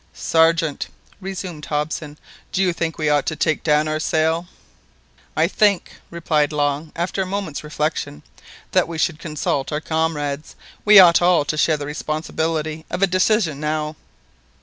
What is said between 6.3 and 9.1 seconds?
Long, after a moment's reflection, "that we